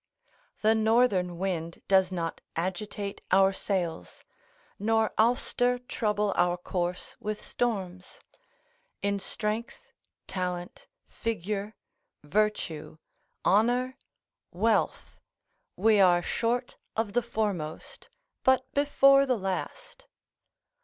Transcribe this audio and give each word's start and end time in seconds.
["The 0.63 0.73
northern 0.73 1.37
wind 1.37 1.83
does 1.87 2.11
not 2.11 2.41
agitate 2.55 3.21
our 3.29 3.53
sails; 3.53 4.23
nor 4.79 5.11
Auster 5.15 5.77
trouble 5.77 6.33
our 6.35 6.57
course 6.57 7.15
with 7.19 7.45
storms. 7.45 8.19
In 9.03 9.19
strength, 9.19 9.91
talent, 10.25 10.87
figure, 11.07 11.75
virtue, 12.23 12.97
honour, 13.45 13.95
wealth, 14.51 15.19
we 15.75 15.99
are 15.99 16.23
short 16.23 16.77
of 16.95 17.13
the 17.13 17.21
foremost, 17.21 18.09
but 18.43 18.65
before 18.73 19.27
the 19.27 19.37
last." 19.37 20.07